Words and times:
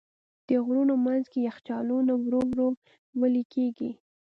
د 0.47 0.49
غرونو 0.65 0.93
منځ 1.05 1.23
کې 1.31 1.39
یخچالونه 1.47 2.13
ورو 2.23 2.41
ورو 2.49 2.67
وېلې 3.19 3.43
کېږي. 3.53 3.91